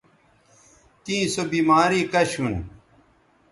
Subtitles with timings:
[1.03, 2.53] تیں سو بیماری کش ھون